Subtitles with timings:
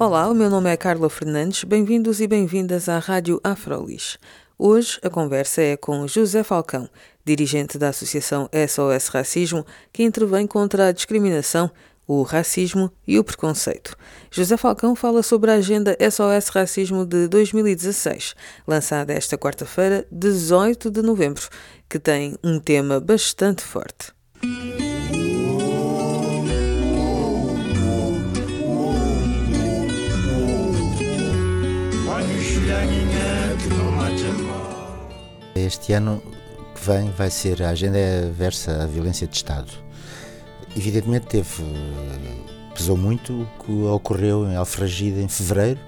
[0.00, 1.64] Olá, o meu nome é Carla Fernandes.
[1.64, 4.16] Bem-vindos e bem-vindas à Rádio Afrolis.
[4.56, 6.88] Hoje a conversa é com José Falcão,
[7.24, 11.68] dirigente da Associação SOS Racismo, que intervém contra a discriminação,
[12.06, 13.96] o racismo e o preconceito.
[14.30, 18.36] José Falcão fala sobre a agenda SOS Racismo de 2016,
[18.68, 21.48] lançada esta quarta-feira, 18 de novembro,
[21.88, 24.12] que tem um tema bastante forte.
[35.68, 36.22] Este ano
[36.74, 37.98] que vem vai ser a agenda
[38.32, 39.70] versa a violência de Estado.
[40.74, 41.62] Evidentemente teve
[42.74, 45.78] pesou muito o que ocorreu em Alfragida em fevereiro,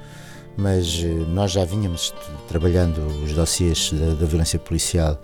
[0.55, 2.12] mas eh, nós já vínhamos
[2.47, 5.19] trabalhando os dossiês da, da violência policial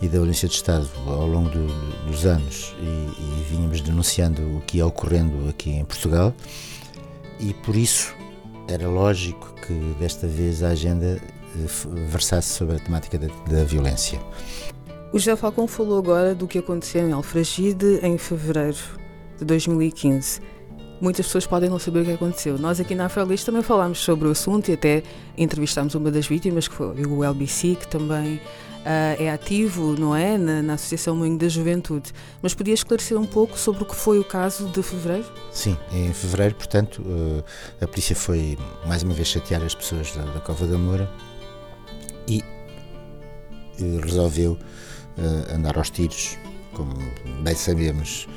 [0.00, 1.66] e da violência de Estado ao longo do,
[2.06, 6.34] dos anos e, e vínhamos denunciando o que ia ocorrendo aqui em Portugal
[7.38, 8.14] e por isso
[8.68, 11.20] era lógico que desta vez a agenda
[12.08, 14.20] versasse sobre a temática da, da violência.
[15.12, 18.78] O José Falcão falou agora do que aconteceu em Alfragide em fevereiro
[19.38, 20.40] de 2015.
[21.02, 22.56] Muitas pessoas podem não saber o que aconteceu.
[22.56, 25.02] Nós aqui na Afrolis também falámos sobre o assunto e até
[25.36, 28.40] entrevistámos uma das vítimas, que foi o LBC, que também uh,
[29.18, 32.12] é ativo, não é, na, na Associação Moinho da Juventude.
[32.40, 35.26] Mas podia esclarecer um pouco sobre o que foi o caso de fevereiro?
[35.50, 37.44] Sim, em fevereiro, portanto, uh,
[37.82, 41.10] a polícia foi mais uma vez chatear as pessoas da, da Cova da Moura
[42.28, 42.42] e
[44.02, 46.38] resolveu uh, andar aos tiros,
[46.74, 46.94] como
[47.42, 48.28] bem sabemos,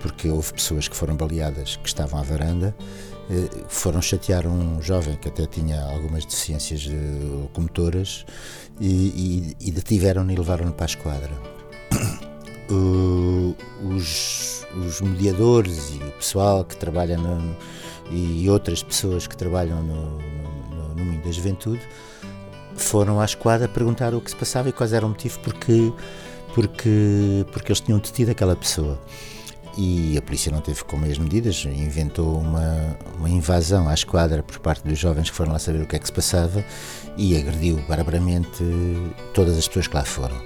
[0.00, 5.16] porque houve pessoas que foram baleadas que estavam à varanda, uh, foram chatear um jovem
[5.16, 6.88] que até tinha algumas deficiências
[7.42, 8.24] locomotoras
[8.80, 11.30] e, e, e detiveram-no e levaram-no para a esquadra.
[12.70, 17.54] Uh, os, os, mediadores e o pessoal que trabalha no,
[18.10, 21.82] e outras pessoas que trabalham no, no, no, no da Juventude
[22.76, 25.92] foram à esquadra perguntar o que se passava e quais eram o motivo porque,
[26.54, 28.98] porque, porque eles tinham detido aquela pessoa.
[29.76, 34.58] E a polícia não teve como as medidas, inventou uma, uma invasão à esquadra por
[34.58, 36.62] parte dos jovens que foram lá saber o que é que se passava
[37.16, 38.62] e agrediu barbaramente
[39.32, 40.36] todas as pessoas que lá foram.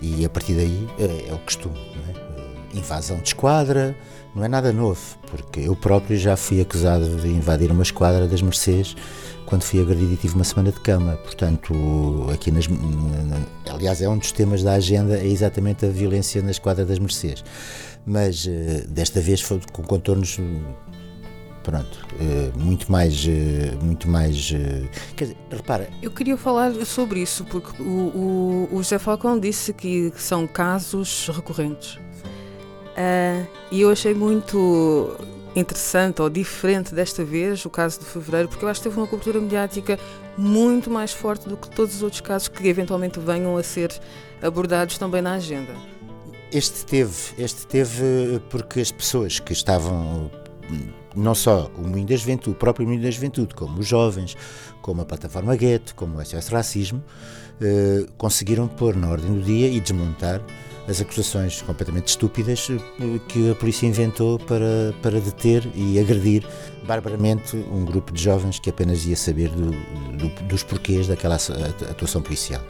[0.00, 1.76] E a partir daí é, é o costume,
[2.08, 2.29] é?
[2.74, 3.96] Invasão de esquadra,
[4.34, 8.40] não é nada novo, porque eu próprio já fui acusado de invadir uma esquadra das
[8.42, 8.94] Mercês
[9.46, 11.16] quando fui agredido e tive uma semana de cama.
[11.16, 11.74] Portanto,
[12.32, 12.66] aqui nas.
[13.68, 17.42] Aliás, é um dos temas da agenda, é exatamente a violência na esquadra das Mercês.
[18.06, 20.38] Mas eh, desta vez foi com contornos
[21.62, 24.52] pronto, eh, muito mais, eh, muito mais,
[25.16, 25.90] quer dizer, repara.
[26.00, 31.28] Eu queria falar sobre isso porque o, o, o José Falcão disse que são casos
[31.28, 31.98] recorrentes
[32.96, 35.16] uh, e eu achei muito
[35.54, 39.06] interessante ou diferente desta vez, o caso de fevereiro, porque eu acho que teve uma
[39.06, 39.98] cobertura mediática
[40.38, 43.92] muito mais forte do que todos os outros casos que eventualmente venham a ser
[44.40, 45.74] abordados também na agenda.
[46.52, 50.30] Este teve, este teve porque as pessoas que estavam
[51.14, 54.36] não só o Moinho da Juventude, o próprio Moinho da Juventude, como os jovens,
[54.80, 57.02] como a plataforma Gueto, como o SOS Racismo,
[57.60, 60.40] eh, conseguiram pôr na ordem do dia e desmontar
[60.90, 66.44] as acusações completamente estúpidas eh, que a polícia inventou para, para deter e agredir
[66.84, 69.70] barbaramente um grupo de jovens que apenas ia saber do,
[70.16, 71.36] do, dos porquês daquela
[71.88, 72.62] atuação policial.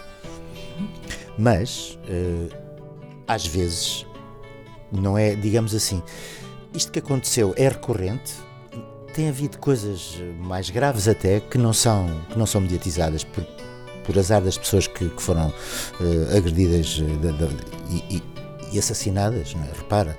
[1.38, 2.54] Mas, uh,
[3.26, 4.04] às vezes,
[4.92, 6.02] não é, digamos assim,
[6.74, 8.34] isto que aconteceu é recorrente.
[9.14, 13.42] Tem havido coisas mais graves até que não são, que não são mediatizadas por,
[14.10, 18.22] por azar das pessoas que, que foram uh, agredidas uh, de, de, e,
[18.72, 19.54] e, assassinadas.
[19.54, 19.78] É?
[19.78, 20.18] Repara,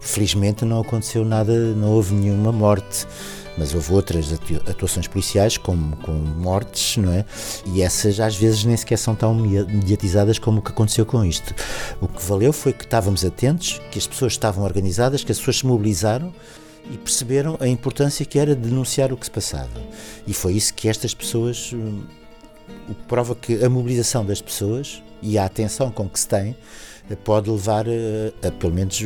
[0.00, 3.06] felizmente não aconteceu nada, não houve nenhuma morte
[3.58, 4.32] mas houve outras
[4.66, 7.26] atuações policiais com mortes, não é?
[7.66, 11.54] E essas às vezes nem sequer são tão mediatizadas como o que aconteceu com isto.
[12.00, 15.58] O que valeu foi que estávamos atentos, que as pessoas estavam organizadas, que as pessoas
[15.58, 16.32] se mobilizaram
[16.90, 19.82] e perceberam a importância que era denunciar o que se passava.
[20.26, 22.04] E foi isso que estas pessoas hum,
[22.88, 26.56] o que prova que a mobilização das pessoas e a atenção com que se tem
[27.10, 29.00] eh, pode levar a, a pelo menos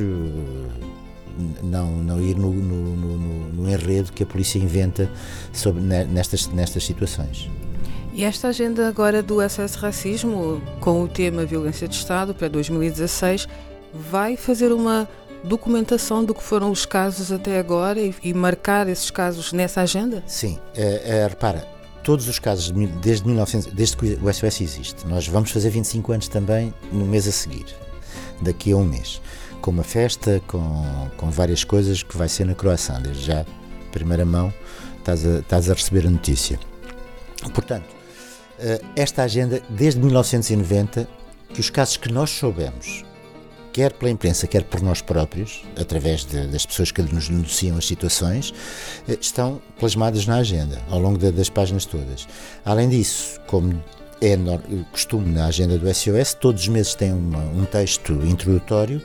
[1.63, 5.11] não, não ir no, no, no, no enredo que a polícia inventa
[5.53, 7.51] sobre, nestas, nestas situações.
[8.13, 13.49] E esta agenda agora do SOS Racismo, com o tema Violência de Estado para 2016,
[13.93, 15.09] vai fazer uma
[15.43, 20.23] documentação do que foram os casos até agora e, e marcar esses casos nessa agenda?
[20.27, 21.67] Sim, é, é, repara,
[22.05, 22.71] todos os casos
[23.01, 25.07] desde, 1900, desde que o SOS existe.
[25.07, 27.65] Nós vamos fazer 25 anos também no mês a seguir,
[28.41, 29.21] daqui a um mês,
[29.61, 33.01] com uma festa, com, com várias coisas que vai ser na Croação.
[33.01, 33.47] Desde já,
[33.91, 34.53] primeira mão,
[34.99, 36.61] estás a, estás a receber a notícia.
[37.53, 37.87] Portanto,
[38.59, 41.09] eh, esta agenda, desde 1990,
[41.53, 43.05] que os casos que nós soubemos,
[43.75, 47.85] quer pela imprensa, quer por nós próprios, através de, das pessoas que nos denunciam as
[47.85, 48.55] situações,
[49.09, 52.29] eh, estão plasmadas na agenda, ao longo de, das páginas todas.
[52.65, 53.83] Além disso, como
[54.21, 54.39] é
[54.93, 59.03] costume na agenda do SOS, todos os meses tem uma, um texto introdutório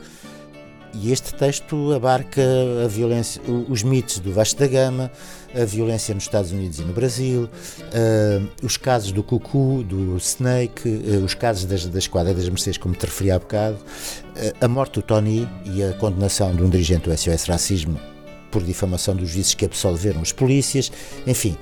[0.92, 2.42] e este texto abarca
[2.84, 5.10] a violência, os mitos do Vasco da Gama,
[5.54, 10.88] a violência nos Estados Unidos e no Brasil, uh, os casos do Cucu, do Snake,
[10.88, 14.68] uh, os casos das, da Esquadra das Mercedes, como te referi há bocado, uh, a
[14.68, 18.00] morte do Tony e a condenação de um dirigente do SOS Racismo
[18.50, 20.90] por difamação dos juízes que absolveram os polícias,
[21.24, 21.56] enfim.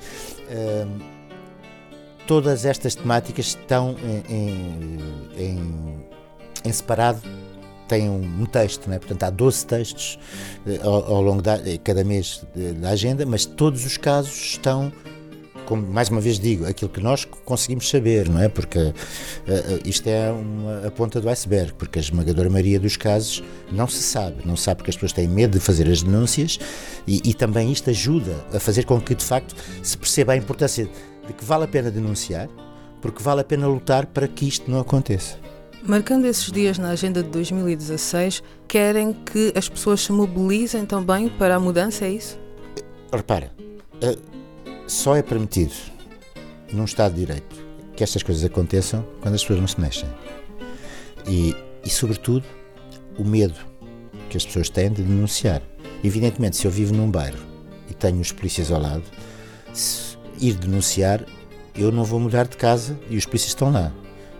[2.25, 4.97] todas estas temáticas estão em, em,
[5.37, 6.05] em,
[6.65, 7.21] em separado
[7.89, 8.99] tem um, texto, né?
[8.99, 10.19] portanto há 12 textos
[10.65, 12.45] eh, ao, ao, longo da eh, cada mês
[12.79, 14.91] da agenda, mas todos os casos estão
[15.69, 18.49] como mais uma vez digo, aquilo que nós conseguimos saber, não é?
[18.49, 18.93] Porque uh,
[19.85, 24.01] isto é uma, a ponta do iceberg, porque a esmagadora maioria dos casos não se
[24.01, 26.59] sabe, não se sabe porque as pessoas têm medo de fazer as denúncias
[27.05, 30.89] e, e também isto ajuda a fazer com que de facto se perceba a importância
[31.27, 32.49] de que vale a pena denunciar,
[32.99, 35.37] porque vale a pena lutar para que isto não aconteça.
[35.83, 41.55] Marcando esses dias na agenda de 2016, querem que as pessoas se mobilizem também para
[41.55, 42.37] a mudança, é isso?
[43.11, 43.51] Repara,
[44.01, 44.17] eh,
[44.85, 45.73] só é permitido
[46.71, 47.55] num Estado de Direito
[47.95, 50.07] que estas coisas aconteçam quando as pessoas não se mexem.
[51.27, 52.45] E, e sobretudo,
[53.17, 53.59] o medo
[54.29, 55.61] que as pessoas têm de denunciar.
[56.03, 57.39] Evidentemente, se eu vivo num bairro
[57.89, 59.03] e tenho os polícias ao lado,
[60.39, 61.25] ir denunciar,
[61.75, 63.91] eu não vou mudar de casa e os polícias estão lá.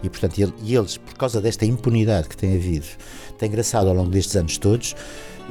[0.04, 2.88] E, portanto, e eles, por causa desta impunidade que tem havido,
[3.38, 4.96] tem engraçado ao longo destes anos todos,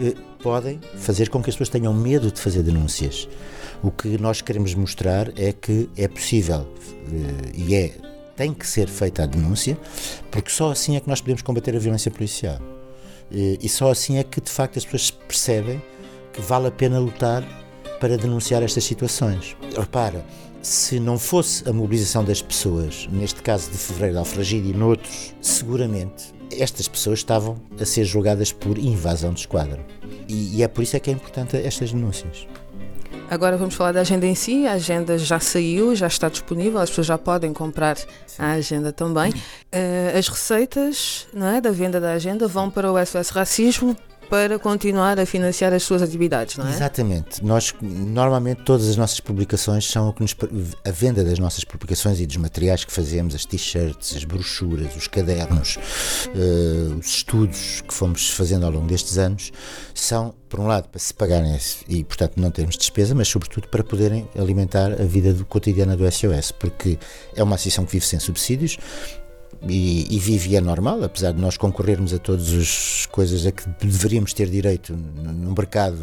[0.00, 3.29] eh, podem fazer com que as pessoas tenham medo de fazer denúncias.
[3.83, 6.67] O que nós queremos mostrar é que é possível
[7.12, 7.95] eh, e é
[8.37, 9.77] tem que ser feita a denúncia,
[10.31, 12.61] porque só assim é que nós podemos combater a violência policial.
[13.33, 15.83] Eh, e só assim é que de facto as pessoas percebem
[16.33, 17.45] que vale a pena lutar
[18.00, 19.56] para denunciar estas situações.
[19.77, 20.25] Repara,
[20.62, 25.34] se não fosse a mobilização das pessoas, neste caso de Fevereiro de Alfragide e noutros,
[25.40, 29.84] seguramente estas pessoas estavam a ser julgadas por invasão de esquadra.
[30.28, 32.46] E, e é por isso é que é importante estas denúncias.
[33.31, 34.66] Agora vamos falar da agenda em si.
[34.66, 37.96] A agenda já saiu, já está disponível, as pessoas já podem comprar
[38.38, 39.31] a agenda também.
[39.32, 43.96] Uh, as receitas não é, da venda da agenda vão para o SOS Racismo
[44.28, 46.70] para continuar a financiar as suas atividades, não é?
[46.70, 47.44] Exatamente.
[47.44, 50.36] Nós, normalmente, todas as nossas publicações são o que nos.
[50.84, 55.08] A venda das nossas publicações e dos materiais que fazemos, as t-shirts, as brochuras, os
[55.08, 55.76] cadernos,
[56.28, 59.52] uh, os estudos que fomos fazendo ao longo destes anos,
[59.94, 61.58] são, por um lado, para se pagarem
[61.88, 66.10] e, portanto, não termos despesa, mas, sobretudo, para poderem alimentar a vida do, cotidiana do
[66.10, 66.99] SOS, porque
[67.35, 68.78] é uma associação que vive sem subsídios
[69.67, 73.52] e, e vive e é normal, apesar de nós concorrermos a todas as coisas a
[73.52, 75.99] que deveríamos ter direito no mercado,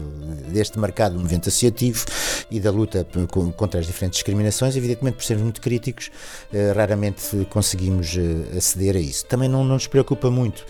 [0.52, 2.06] deste mercado do movimento associativo
[2.52, 3.08] e da luta
[3.56, 6.12] contra as diferentes discriminações, evidentemente por sermos muito críticos,
[6.54, 9.26] eh, raramente conseguimos eh, aceder a isso.
[9.26, 10.66] Também não, não nos preocupa muito,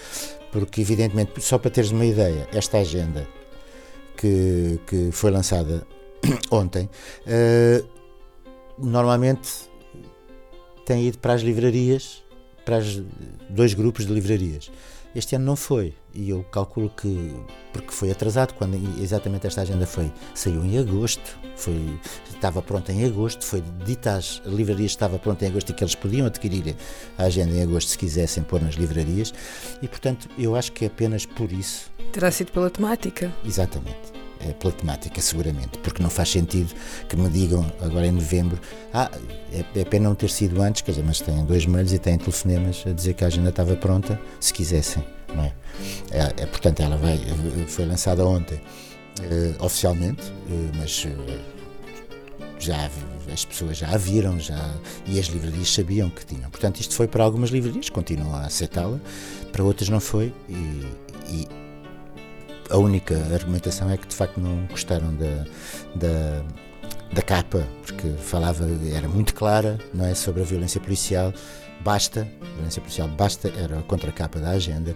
[0.52, 3.28] porque evidentemente, só para teres uma ideia, esta agenda
[4.16, 5.86] que, que foi lançada
[6.52, 6.90] ontem,
[7.26, 7.86] uh,
[8.78, 9.50] normalmente
[10.86, 12.24] tem ido para as livrarias
[12.66, 13.02] para os
[13.50, 14.72] dois grupos de livrarias.
[15.16, 17.34] Este ano não foi, e eu calculo que,
[17.72, 21.98] porque foi atrasado, quando exatamente esta agenda foi, saiu em agosto, foi,
[22.34, 25.86] estava pronta em agosto, foi dita às livrarias que estava pronta em agosto e que
[25.86, 26.76] eles podiam adquirir
[27.18, 29.34] a agenda em agosto se quisessem pôr nas livrarias,
[29.82, 31.90] e portanto eu acho que é apenas por isso.
[32.12, 33.34] Terá sido pela temática.
[33.46, 34.15] Exatamente
[34.60, 36.74] pela temática, seguramente, porque não faz sentido
[37.08, 38.60] que me digam agora em novembro,
[38.94, 39.10] ah,
[39.52, 42.18] é, é pena não ter sido antes, quer dizer, mas têm dois mails e têm
[42.18, 45.54] telefonemas a dizer que a agenda estava pronta, se quisessem, não é?
[46.12, 47.20] é, é portanto, ela vai,
[47.68, 51.08] foi lançada ontem, uh, oficialmente, uh, mas
[52.60, 52.90] já
[53.32, 54.74] as pessoas já a viram já,
[55.06, 56.50] e as livrarias sabiam que tinham.
[56.50, 59.00] Portanto, isto foi para algumas livrarias, continuam a aceitá-la,
[59.52, 60.88] para outras não foi, e,
[61.30, 61.48] e
[62.70, 65.46] a única argumentação é que de facto não gostaram da,
[65.96, 66.44] da,
[67.14, 70.16] da capa, porque falava, era muito clara, não é?
[70.16, 71.34] Sobre a violência policial,
[71.84, 74.96] basta, violência policial basta, era a contracapa da agenda,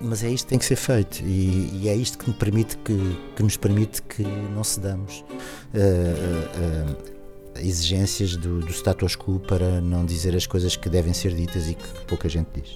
[0.00, 2.76] mas é isto que tem que ser feito e, e é isto que, me permite
[2.78, 5.24] que, que, nos permite que não cedamos
[5.72, 11.12] uh, uh, uh, exigências do, do status quo para não dizer as coisas que devem
[11.12, 12.74] ser ditas e que pouca gente diz.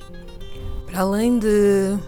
[0.86, 1.98] Para além de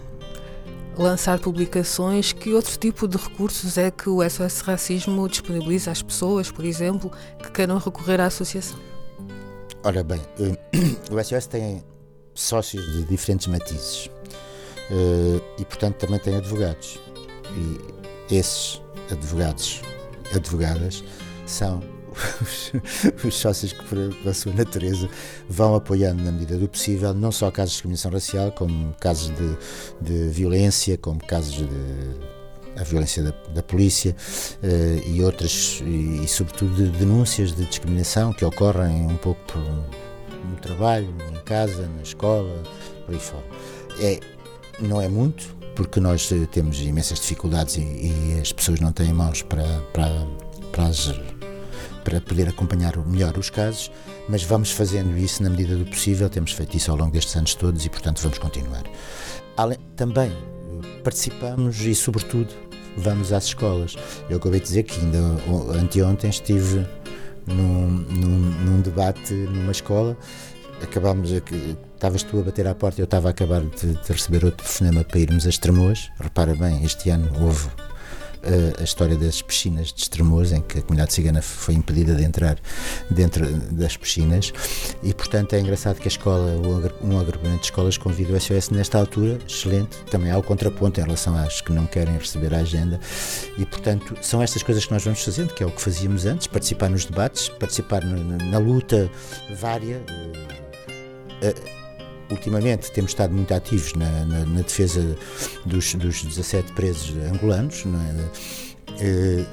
[0.97, 6.51] lançar publicações, que outro tipo de recursos é que o SOS Racismo disponibiliza às pessoas,
[6.51, 8.77] por exemplo, que queiram recorrer à associação?
[9.83, 10.57] Ora bem, eh,
[11.11, 11.83] o SOS tem
[12.33, 14.09] sócios de diferentes matizes
[14.91, 16.99] eh, e, portanto, também tem advogados.
[18.29, 19.81] E esses advogados,
[20.35, 21.03] advogadas,
[21.45, 21.81] são
[22.41, 22.71] os,
[23.23, 25.09] os sócios que, pela sua natureza,
[25.49, 29.57] vão apoiando na medida do possível, não só casos de discriminação racial, como casos de,
[30.01, 31.67] de violência, como casos de
[32.77, 34.15] a violência da, da polícia
[34.63, 39.61] uh, e outras, e, e, sobretudo de denúncias de discriminação que ocorrem um pouco por,
[39.61, 42.63] no trabalho, em casa, na escola,
[43.05, 43.43] por aí fora.
[43.99, 44.19] É,
[44.79, 49.13] não é muito, porque nós eh, temos imensas dificuldades e, e as pessoas não têm
[49.13, 49.63] mãos para,
[49.93, 50.27] para,
[50.71, 51.07] para as
[52.03, 53.91] para poder acompanhar melhor os casos,
[54.27, 57.55] mas vamos fazendo isso na medida do possível, temos feito isso ao longo destes anos
[57.55, 58.83] todos e, portanto, vamos continuar.
[59.57, 60.31] Além, também
[61.03, 62.49] participamos e, sobretudo,
[62.97, 63.95] vamos às escolas.
[64.29, 65.19] Eu acabei de dizer que ainda
[65.79, 66.85] anteontem estive
[67.45, 70.17] num, num, num debate numa escola
[70.83, 74.43] acabámos aqui, estavas tu a bater à porta, eu estava a acabar de, de receber
[74.43, 76.09] outro telefonema para irmos a Estremoas.
[76.19, 77.69] Repara bem, este ano houve
[78.79, 82.57] a história das piscinas de Estremoz, em que a comunidade cigana foi impedida de entrar
[83.09, 84.53] dentro das piscinas,
[85.03, 86.51] e portanto é engraçado que a escola,
[87.01, 91.03] um agrupamento de escolas convida o SOS nesta altura, excelente, também há o contraponto em
[91.03, 92.99] relação às que não querem receber a agenda,
[93.57, 96.47] e portanto são estas coisas que nós vamos fazendo, que é o que fazíamos antes,
[96.47, 99.09] participar nos debates, participar na, luta
[99.55, 100.03] vária.
[101.43, 101.80] Uh,
[102.31, 105.15] ultimamente temos estado muito ativos na, na, na defesa
[105.65, 108.71] dos, dos 17 presos angolanos, é?
[108.99, 109.45] Eh,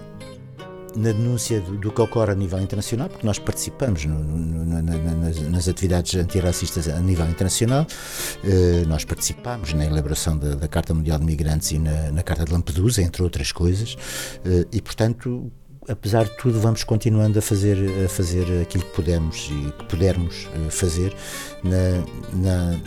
[0.96, 4.82] na denúncia do, do, que ocorre a nível internacional, porque nós participamos no, no, na,
[4.82, 7.86] nas, nas, atividades antirracistas a nível internacional,
[8.42, 12.44] eh, nós participamos na elaboração da, da, Carta Mundial de Migrantes e na, na, Carta
[12.44, 13.96] de Lampedusa, entre outras coisas,
[14.44, 15.52] eh, e portanto
[15.88, 20.48] apesar de tudo, vamos continuando a fazer, a fazer aquilo que podemos e que pudermos
[20.54, 21.14] eh, fazer
[21.64, 22.04] na,
[22.34, 22.80] na,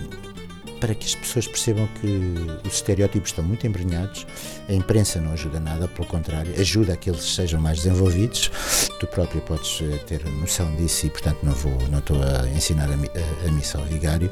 [0.79, 4.25] para que as pessoas percebam que os estereótipos estão muito embrenhados,
[4.69, 8.51] a imprensa não ajuda nada, pelo contrário, ajuda a que eles sejam mais desenvolvidos.
[8.99, 12.89] Tu próprio podes eh, ter noção disso e, portanto, não vou, não estou a ensinar
[12.89, 14.29] a, a, a missa ao vigário.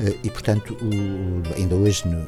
[0.00, 2.24] Eh, e, portanto, o, ainda hoje no,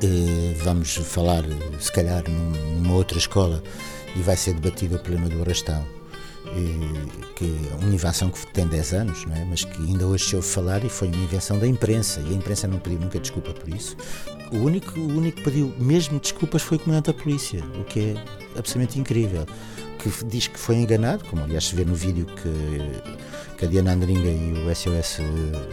[0.64, 1.44] vamos falar,
[1.78, 3.62] se calhar, numa outra escola
[4.16, 5.84] e vai ser debatido o problema do arrastão.
[7.36, 9.44] Que é uma invenção que tem 10 anos, não é?
[9.44, 12.36] mas que ainda hoje se ouve falar e foi uma invenção da imprensa e a
[12.36, 13.96] imprensa não pediu nunca desculpa por isso.
[14.52, 18.00] O único, o único que pediu mesmo desculpas foi o comandante da polícia, o que
[18.00, 19.46] é absolutamente incrível.
[19.98, 23.92] Que diz que foi enganado, como aliás se vê no vídeo que, que a Diana
[23.92, 25.18] Andringa e o SOS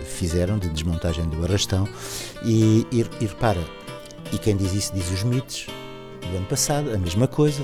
[0.05, 1.89] fizeram de desmontagem do arrastão.
[2.45, 3.63] E, e, e repara,
[4.31, 5.65] e quem diz isso diz os mitos
[6.21, 7.63] do ano passado, a mesma coisa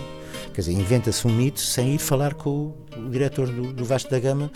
[0.56, 4.18] Quer dizer, inventa-se um mito sem ir falar com o, diretor do, do Vasco da
[4.18, 4.50] Gama,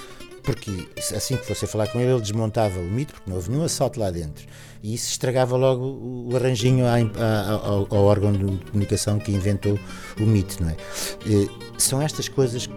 [0.43, 0.71] porque
[1.13, 3.99] assim que fosse falar com ele, ele desmontava o mito, porque não houve nenhum assalto
[3.99, 4.47] lá dentro.
[4.81, 9.77] E isso estragava logo o, arranjinho à, à, ao, ao, órgão de comunicação que inventou
[10.17, 10.77] o mito, não é?
[11.25, 12.73] E, são estas coisas que,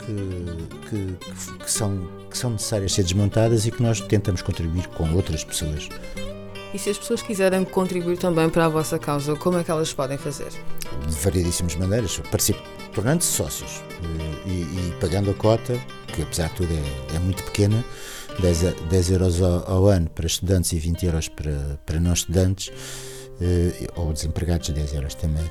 [0.90, 1.16] que,
[1.58, 5.88] que, são, que são necessárias ser desmontadas e que nós tentamos contribuir com outras pessoas.
[6.74, 9.92] E se as pessoas quiserem contribuir também para a vossa causa, como é que elas
[9.92, 10.48] podem fazer?
[11.06, 12.20] De variedíssimas maneiras.
[12.94, 17.42] Tornando-se sócios eh, e, e, pagando a cota, que apesar de tudo é, é muito
[17.44, 17.84] pequena,
[18.40, 22.70] 10, 10 euros ao, ao, ano para estudantes e 20 euros para, para não estudantes,
[23.40, 25.50] eh, ou desempregados, 10 euros também.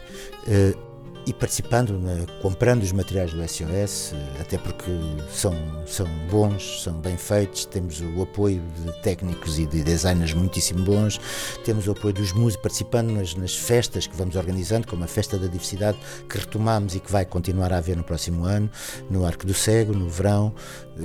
[1.21, 4.91] Eh, e participando, né, comprando os materiais do SOS, até porque
[5.31, 5.53] são,
[5.85, 11.19] são bons, são bem feitos, temos o apoio de técnicos e de designers muitíssimo bons,
[11.63, 15.37] temos o apoio dos músicos participando nas, nas festas que vamos organizando, como a Festa
[15.37, 15.97] da Diversidade,
[16.29, 18.69] que retomamos e que vai continuar a haver no próximo ano,
[19.09, 20.53] no Arco do Cego, no verão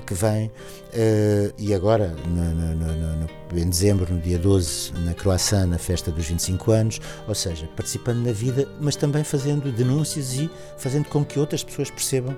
[0.07, 5.65] que vem, uh, e agora, no, no, no, em dezembro, no dia 12, na Croácia,
[5.65, 10.35] na festa dos 25 anos, ou seja, participando na vida, mas também fazendo denúncias denúncias
[10.35, 12.37] e fazendo com que outras pessoas percebam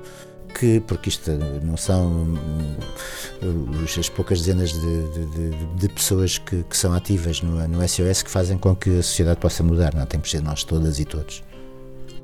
[0.59, 1.31] que, porque isto
[1.63, 7.43] não são hum, as poucas dezenas de, de, de, de pessoas que, que, são ativas
[7.43, 10.43] no, no SOS que fazem com que a sociedade possa mudar, não tem que ser
[10.43, 11.43] nós todas e todos.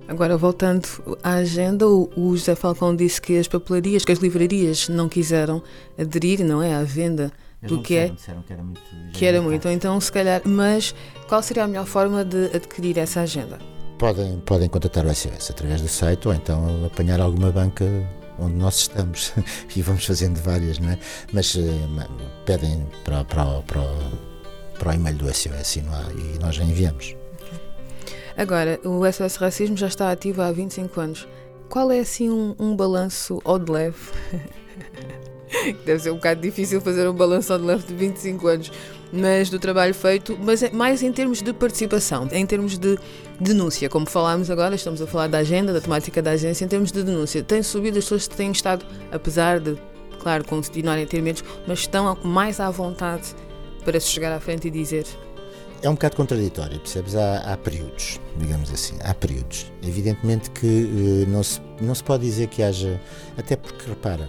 [0.08, 0.86] Agora, voltando
[1.22, 5.62] à agenda, o José Falcão disse que as papelarias, que as livrarias não quiseram
[5.98, 7.32] aderir, não é, à venda
[7.62, 8.08] Eles do que é.
[8.08, 8.82] disseram que era muito.
[9.12, 10.94] Que era muito, então se calhar, mas
[11.26, 13.73] qual seria a melhor forma de adquirir essa agenda?
[14.04, 17.86] Podem, podem contatar o SOS através do site ou então apanhar alguma banca
[18.38, 19.32] onde nós estamos
[19.74, 20.98] e vamos fazendo várias, não é?
[21.32, 21.62] Mas uh,
[22.44, 23.82] pedem para, para, para,
[24.78, 27.16] para o e-mail do SOS e, há, e nós enviamos.
[28.36, 31.26] Agora, o SOS Racismo já está ativo há 25 anos.
[31.70, 33.96] Qual é assim um, um balanço ao de leve?
[35.84, 38.72] Deve ser um bocado difícil fazer um balanço de leve de 25 anos,
[39.12, 42.98] mas do trabalho feito, mas é mais em termos de participação, em termos de
[43.40, 46.90] denúncia, como falámos agora, estamos a falar da agenda, da temática da agência, em termos
[46.90, 47.42] de denúncia.
[47.42, 49.76] Tem subido as pessoas têm estado, apesar de,
[50.20, 53.34] claro, continuarem a ter medos, mas estão mais à vontade
[53.84, 55.06] para se chegar à frente e dizer
[55.84, 57.14] é um bocado contraditório, percebes?
[57.14, 59.70] Há, há, períodos, digamos assim, há períodos.
[59.82, 62.98] Evidentemente que uh, não, se, não se pode dizer que haja,
[63.36, 64.26] até porque, repara,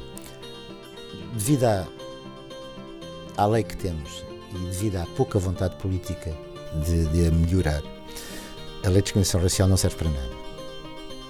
[1.36, 1.86] devido à,
[3.38, 4.24] à lei que temos
[4.54, 6.32] e devido à pouca vontade política
[6.86, 7.82] de, de melhorar,
[8.84, 10.36] a lei de discriminação racial não serve para nada.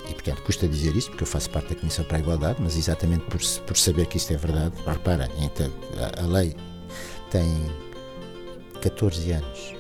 [0.09, 2.77] E, portanto, custa dizer isto, porque eu faço parte da Comissão para a Igualdade, mas
[2.77, 6.55] exatamente por, por saber que isto é verdade, repara, então, a, a lei
[7.31, 7.71] tem
[8.81, 9.75] 14 anos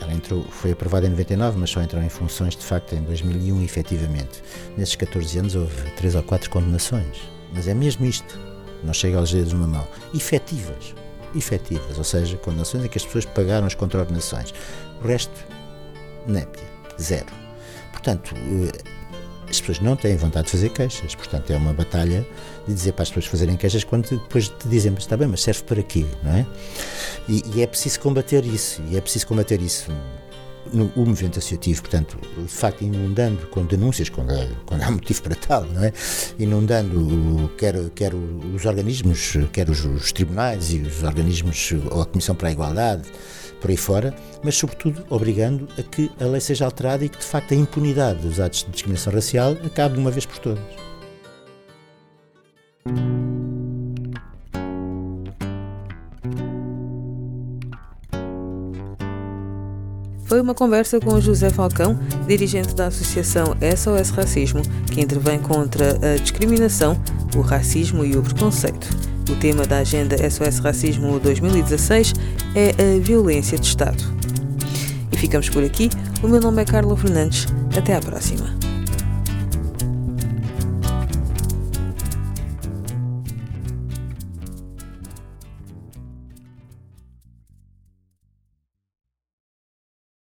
[0.00, 3.62] ela entrou, foi aprovada em 99, mas só entrou em funções de facto em 2001,
[3.62, 4.42] efetivamente.
[4.76, 7.18] Nesses 14 anos houve três ou quatro condenações.
[7.52, 8.38] Mas é mesmo isto.
[8.82, 9.88] Não chega aos dedos numa mão.
[10.14, 10.94] Efetivas.
[11.34, 11.98] Efetivas.
[11.98, 14.52] Ou seja, condenações em que as pessoas pagaram as contraordenações.
[15.02, 15.32] O resto,
[16.26, 16.64] népia.
[17.00, 17.32] Zero.
[17.92, 18.98] Portanto, eh,
[19.48, 21.14] as pessoas não têm vontade de fazer queixas.
[21.14, 22.26] Portanto, é uma batalha
[22.66, 25.42] de dizer para as pessoas fazerem queixas quando depois te dizem, mas está bem, mas
[25.42, 26.46] serve para quê, não é?
[27.28, 29.90] E, e é preciso combater isso, e é preciso combater isso
[30.72, 35.22] no, o movimento associativo, portanto, de facto, inundando com denúncias, quando há, quando há motivo
[35.22, 35.92] para tal, não é?
[36.38, 42.34] Inundando quer, quer os organismos, quer os, os tribunais e os organismos, ou a Comissão
[42.34, 43.02] para a Igualdade,
[43.60, 47.24] por aí fora, mas sobretudo obrigando a que a lei seja alterada e que de
[47.24, 50.64] facto a impunidade dos atos de discriminação racial acabe de uma vez por todas.
[60.28, 64.60] Foi uma conversa com José Falcão, dirigente da Associação SOS Racismo,
[64.92, 67.00] que intervém contra a discriminação,
[67.34, 68.86] o racismo e o preconceito.
[69.30, 72.12] O tema da Agenda SOS Racismo 2016
[72.54, 74.04] é a violência de Estado.
[75.10, 75.88] E ficamos por aqui.
[76.22, 77.46] O meu nome é Carla Fernandes.
[77.74, 78.57] Até à próxima.